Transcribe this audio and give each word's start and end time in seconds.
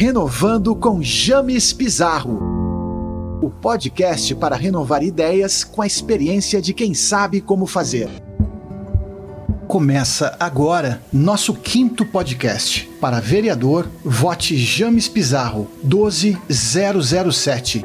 Renovando 0.00 0.74
com 0.74 1.02
James 1.02 1.74
Pizarro. 1.74 2.40
O 3.42 3.50
podcast 3.50 4.34
para 4.34 4.56
renovar 4.56 5.02
ideias 5.02 5.62
com 5.62 5.82
a 5.82 5.86
experiência 5.86 6.62
de 6.62 6.72
quem 6.72 6.94
sabe 6.94 7.42
como 7.42 7.66
fazer. 7.66 8.08
Começa 9.68 10.34
agora 10.40 11.02
nosso 11.12 11.52
quinto 11.52 12.06
podcast. 12.06 12.88
Para 12.98 13.20
vereador, 13.20 13.86
vote 14.02 14.56
James 14.56 15.06
Pizarro, 15.06 15.68
12007. 15.82 17.84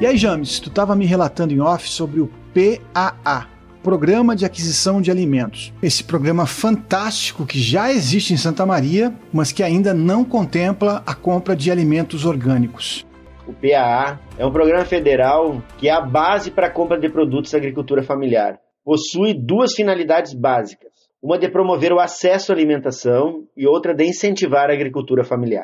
E 0.00 0.06
aí, 0.06 0.16
James, 0.16 0.58
tu 0.58 0.70
estava 0.70 0.96
me 0.96 1.04
relatando 1.04 1.52
em 1.52 1.60
off 1.60 1.86
sobre 1.86 2.22
o 2.22 2.30
PAA, 2.54 3.46
Programa 3.82 4.36
de 4.36 4.44
Aquisição 4.44 5.00
de 5.00 5.10
Alimentos. 5.10 5.72
Esse 5.82 6.04
programa 6.04 6.46
fantástico 6.46 7.46
que 7.46 7.58
já 7.58 7.90
existe 7.90 8.34
em 8.34 8.36
Santa 8.36 8.66
Maria, 8.66 9.12
mas 9.32 9.52
que 9.52 9.62
ainda 9.62 9.94
não 9.94 10.22
contempla 10.22 11.02
a 11.06 11.14
compra 11.14 11.56
de 11.56 11.70
alimentos 11.70 12.26
orgânicos. 12.26 13.06
O 13.46 13.54
PAA 13.54 14.20
é 14.38 14.44
um 14.44 14.52
programa 14.52 14.84
federal 14.84 15.62
que 15.78 15.88
é 15.88 15.92
a 15.92 16.00
base 16.00 16.50
para 16.50 16.66
a 16.66 16.70
compra 16.70 16.98
de 16.98 17.08
produtos 17.08 17.50
da 17.50 17.58
agricultura 17.58 18.02
familiar. 18.02 18.58
Possui 18.84 19.32
duas 19.34 19.74
finalidades 19.74 20.34
básicas: 20.34 20.92
uma 21.22 21.38
de 21.38 21.48
promover 21.48 21.92
o 21.92 22.00
acesso 22.00 22.52
à 22.52 22.54
alimentação 22.54 23.44
e 23.56 23.66
outra 23.66 23.94
de 23.94 24.04
incentivar 24.04 24.68
a 24.68 24.74
agricultura 24.74 25.24
familiar. 25.24 25.62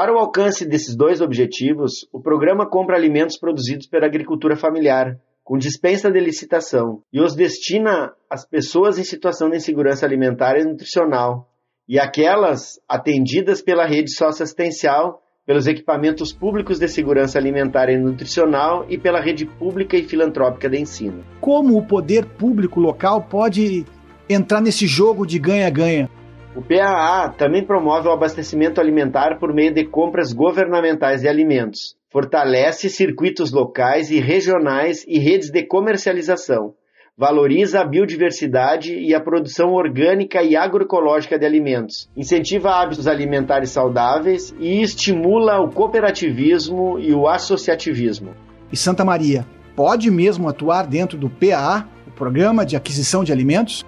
Para 0.00 0.14
o 0.14 0.18
alcance 0.18 0.66
desses 0.66 0.96
dois 0.96 1.20
objetivos, 1.20 2.08
o 2.10 2.22
programa 2.22 2.66
compra 2.66 2.96
alimentos 2.96 3.36
produzidos 3.36 3.86
pela 3.86 4.06
agricultura 4.06 4.56
familiar, 4.56 5.18
com 5.44 5.58
dispensa 5.58 6.10
de 6.10 6.18
licitação, 6.18 7.02
e 7.12 7.20
os 7.20 7.34
destina 7.34 8.10
às 8.30 8.48
pessoas 8.48 8.98
em 8.98 9.04
situação 9.04 9.50
de 9.50 9.58
insegurança 9.58 10.06
alimentar 10.06 10.58
e 10.58 10.64
nutricional, 10.64 11.50
e 11.86 11.98
aquelas 11.98 12.80
atendidas 12.88 13.60
pela 13.60 13.84
rede 13.84 14.10
socioassistencial, 14.10 15.20
pelos 15.44 15.66
equipamentos 15.66 16.32
públicos 16.32 16.78
de 16.78 16.88
segurança 16.88 17.38
alimentar 17.38 17.90
e 17.90 17.98
nutricional 17.98 18.86
e 18.88 18.96
pela 18.96 19.20
rede 19.20 19.44
pública 19.44 19.98
e 19.98 20.02
filantrópica 20.02 20.70
de 20.70 20.80
ensino. 20.80 21.22
Como 21.42 21.76
o 21.76 21.86
poder 21.86 22.24
público 22.24 22.80
local 22.80 23.24
pode 23.24 23.84
entrar 24.30 24.62
nesse 24.62 24.86
jogo 24.86 25.26
de 25.26 25.38
ganha-ganha? 25.38 26.08
O 26.54 26.60
PAA 26.60 27.28
também 27.28 27.64
promove 27.64 28.08
o 28.08 28.10
abastecimento 28.10 28.80
alimentar 28.80 29.38
por 29.38 29.54
meio 29.54 29.72
de 29.72 29.84
compras 29.84 30.32
governamentais 30.32 31.20
de 31.20 31.28
alimentos, 31.28 31.94
fortalece 32.10 32.88
circuitos 32.88 33.52
locais 33.52 34.10
e 34.10 34.18
regionais 34.18 35.04
e 35.06 35.20
redes 35.20 35.48
de 35.48 35.62
comercialização, 35.62 36.74
valoriza 37.16 37.80
a 37.80 37.84
biodiversidade 37.84 38.92
e 38.92 39.14
a 39.14 39.20
produção 39.20 39.74
orgânica 39.74 40.42
e 40.42 40.56
agroecológica 40.56 41.38
de 41.38 41.46
alimentos, 41.46 42.10
incentiva 42.16 42.70
hábitos 42.70 43.06
alimentares 43.06 43.70
saudáveis 43.70 44.52
e 44.58 44.82
estimula 44.82 45.60
o 45.60 45.70
cooperativismo 45.70 46.98
e 46.98 47.14
o 47.14 47.28
associativismo. 47.28 48.34
E 48.72 48.76
Santa 48.76 49.04
Maria 49.04 49.46
pode 49.76 50.10
mesmo 50.10 50.48
atuar 50.48 50.84
dentro 50.84 51.16
do 51.16 51.30
PAA, 51.30 51.86
o 52.08 52.10
Programa 52.10 52.66
de 52.66 52.74
Aquisição 52.74 53.22
de 53.22 53.32
Alimentos? 53.32 53.84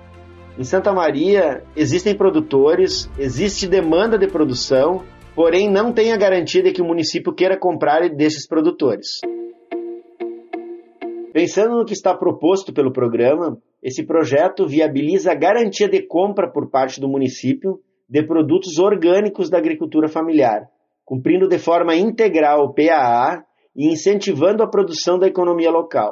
Em 0.58 0.64
Santa 0.64 0.92
Maria 0.92 1.64
existem 1.74 2.14
produtores, 2.14 3.10
existe 3.18 3.66
demanda 3.66 4.18
de 4.18 4.28
produção, 4.28 5.02
porém 5.34 5.70
não 5.70 5.92
tem 5.94 6.12
a 6.12 6.16
garantia 6.16 6.62
de 6.62 6.72
que 6.72 6.82
o 6.82 6.84
município 6.84 7.32
queira 7.34 7.58
comprar 7.58 8.06
desses 8.10 8.46
produtores. 8.46 9.20
Pensando 11.32 11.78
no 11.78 11.86
que 11.86 11.94
está 11.94 12.14
proposto 12.14 12.70
pelo 12.70 12.92
programa, 12.92 13.56
esse 13.82 14.04
projeto 14.04 14.66
viabiliza 14.66 15.32
a 15.32 15.34
garantia 15.34 15.88
de 15.88 16.06
compra 16.06 16.52
por 16.52 16.70
parte 16.70 17.00
do 17.00 17.08
município 17.08 17.80
de 18.06 18.22
produtos 18.22 18.78
orgânicos 18.78 19.48
da 19.48 19.56
agricultura 19.56 20.06
familiar, 20.06 20.68
cumprindo 21.02 21.48
de 21.48 21.58
forma 21.58 21.96
integral 21.96 22.66
o 22.66 22.74
PAA 22.74 23.42
e 23.74 23.90
incentivando 23.90 24.62
a 24.62 24.68
produção 24.68 25.18
da 25.18 25.26
economia 25.26 25.70
local. 25.70 26.10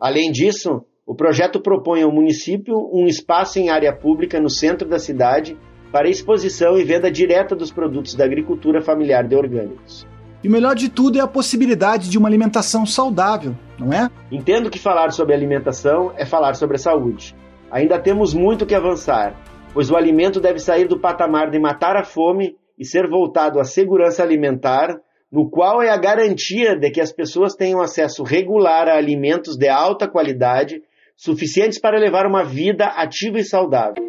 Além 0.00 0.30
disso, 0.30 0.84
projeto 1.16 1.60
propõe 1.60 2.02
ao 2.02 2.12
município 2.12 2.74
um 2.92 3.06
espaço 3.06 3.58
em 3.58 3.70
área 3.70 3.92
pública 3.92 4.40
no 4.40 4.50
centro 4.50 4.88
da 4.88 4.98
cidade 4.98 5.56
para 5.90 6.08
exposição 6.08 6.78
e 6.78 6.84
venda 6.84 7.10
direta 7.10 7.56
dos 7.56 7.72
produtos 7.72 8.14
da 8.14 8.24
agricultura 8.24 8.82
familiar 8.82 9.26
de 9.26 9.34
orgânicos. 9.34 10.06
E 10.44 10.48
o 10.48 10.50
melhor 10.52 10.74
de 10.74 10.88
tudo 10.88 11.18
é 11.18 11.20
a 11.20 11.26
possibilidade 11.26 12.10
de 12.10 12.18
uma 12.18 12.28
alimentação 12.28 12.84
saudável, 12.84 13.54
não 13.78 13.92
é? 13.92 14.08
Entendo 14.30 14.70
que 14.70 14.78
falar 14.78 15.10
sobre 15.10 15.34
alimentação 15.34 16.12
é 16.16 16.26
falar 16.26 16.54
sobre 16.54 16.76
a 16.76 16.78
saúde. 16.78 17.34
Ainda 17.70 17.98
temos 17.98 18.34
muito 18.34 18.66
que 18.66 18.74
avançar, 18.74 19.34
pois 19.72 19.90
o 19.90 19.96
alimento 19.96 20.40
deve 20.40 20.58
sair 20.58 20.86
do 20.86 21.00
patamar 21.00 21.50
de 21.50 21.58
matar 21.58 21.96
a 21.96 22.04
fome 22.04 22.56
e 22.78 22.84
ser 22.84 23.08
voltado 23.08 23.58
à 23.58 23.64
segurança 23.64 24.22
alimentar, 24.22 25.00
no 25.32 25.50
qual 25.50 25.82
é 25.82 25.90
a 25.90 25.96
garantia 25.96 26.76
de 26.76 26.90
que 26.90 27.00
as 27.00 27.12
pessoas 27.12 27.54
tenham 27.54 27.80
acesso 27.80 28.22
regular 28.22 28.88
a 28.88 28.96
alimentos 28.96 29.56
de 29.56 29.68
alta 29.68 30.06
qualidade 30.06 30.82
suficientes 31.16 31.80
para 31.80 31.98
levar 31.98 32.26
uma 32.26 32.44
vida 32.44 32.86
ativa 32.86 33.38
e 33.38 33.44
saudável. 33.44 34.04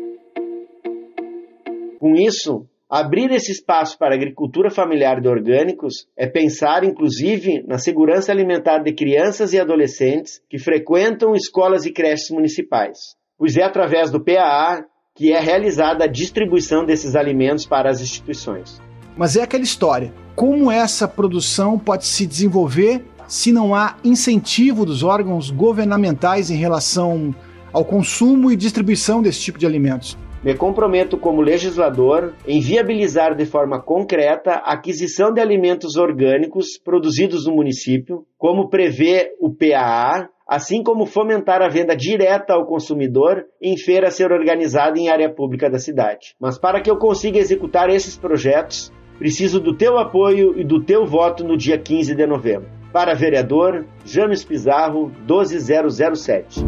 Com 2.00 2.14
isso, 2.14 2.68
abrir 2.90 3.32
esse 3.32 3.52
espaço 3.52 3.98
para 3.98 4.14
a 4.14 4.18
agricultura 4.18 4.70
familiar 4.70 5.20
de 5.20 5.28
orgânicos 5.28 6.08
é 6.16 6.28
pensar, 6.28 6.84
inclusive, 6.84 7.64
na 7.66 7.78
segurança 7.78 8.32
alimentar 8.32 8.80
de 8.80 8.94
crianças 8.94 9.54
e 9.54 9.60
adolescentes 9.60 10.42
que 10.50 10.60
frequentam 10.60 11.34
escolas 11.34 11.86
e 11.86 11.92
creches 11.92 12.30
municipais, 12.30 13.16
pois 13.38 13.58
é 13.58 13.64
através 13.64 14.12
do 14.12 14.24
PAA 14.24 14.86
que 15.16 15.34
é 15.34 15.40
realizada 15.40 16.04
a 16.04 16.08
distribuição 16.08 16.86
desses 16.86 17.16
alimentos 17.16 17.66
para 17.66 17.90
as 17.90 18.00
instituições. 18.02 18.80
Mas 19.18 19.36
é 19.36 19.42
aquela 19.42 19.64
história: 19.64 20.14
como 20.36 20.72
essa 20.72 21.08
produção 21.08 21.80
pode 21.80 22.06
se 22.06 22.28
desenvolver 22.28 23.04
se 23.28 23.52
não 23.52 23.76
há 23.76 23.98
incentivo 24.04 24.86
dos 24.86 25.04
órgãos 25.04 25.50
governamentais 25.50 26.50
em 26.50 26.56
relação 26.56 27.36
ao 27.74 27.84
consumo 27.84 28.52
e 28.52 28.56
distribuição 28.56 29.22
desse 29.22 29.42
tipo 29.42 29.60
de 29.60 29.66
alimentos. 29.66 30.18
Me 30.44 30.56
comprometo 30.56 31.18
como 31.18 31.42
legislador 31.42 32.34
em 32.48 32.62
viabilizar 32.62 33.36
de 33.36 33.46
forma 33.46 33.82
concreta 33.82 34.52
a 34.52 34.74
aquisição 34.74 35.34
de 35.34 35.42
alimentos 35.42 35.98
orgânicos 35.98 36.78
produzidos 36.78 37.46
no 37.48 37.56
município, 37.56 38.24
como 38.38 38.70
prevê 38.70 39.32
o 39.42 39.54
PAA, 39.54 40.30
assim 40.48 40.84
como 40.84 41.06
fomentar 41.06 41.62
a 41.62 41.68
venda 41.68 41.96
direta 41.96 42.54
ao 42.54 42.66
consumidor 42.66 43.44
em 43.62 43.76
feira 43.78 44.08
a 44.08 44.12
ser 44.12 44.32
organizada 44.32 44.98
em 44.98 45.10
área 45.10 45.30
pública 45.30 45.70
da 45.70 45.80
cidade. 45.80 46.36
Mas 46.40 46.58
para 46.58 46.82
que 46.82 46.90
eu 46.90 46.98
consiga 46.98 47.40
executar 47.40 47.90
esses 47.90 48.16
projetos, 48.16 48.92
preciso 49.18 49.60
do 49.60 49.76
teu 49.76 49.98
apoio 49.98 50.58
e 50.58 50.64
do 50.64 50.82
teu 50.82 51.06
voto 51.06 51.44
no 51.44 51.58
dia 51.58 51.78
15 51.78 52.16
de 52.16 52.26
novembro. 52.28 52.77
Para 52.98 53.14
vereador, 53.14 53.86
James 54.04 54.44
Pizarro, 54.44 55.12
12007. 55.28 56.66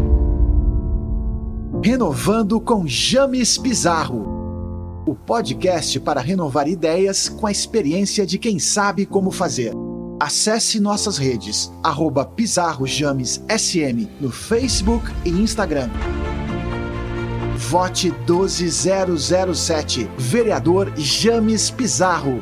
Renovando 1.83 2.61
com 2.61 2.85
James 2.85 3.57
Pizarro. 3.57 5.01
O 5.07 5.15
podcast 5.15 5.99
para 5.99 6.21
renovar 6.21 6.67
ideias 6.67 7.27
com 7.27 7.47
a 7.47 7.51
experiência 7.51 8.27
de 8.27 8.37
quem 8.37 8.59
sabe 8.59 9.07
como 9.07 9.31
fazer. 9.31 9.73
Acesse 10.19 10.79
nossas 10.79 11.17
redes, 11.17 11.73
arroba 11.81 12.23
Pizarro 12.23 12.85
James 12.85 13.43
SM, 13.49 14.07
no 14.21 14.29
Facebook 14.29 15.11
e 15.25 15.29
Instagram. 15.29 15.89
Vote 17.57 18.11
12007, 18.27 20.07
vereador 20.15 20.93
James 20.95 21.71
Pizarro. 21.71 22.39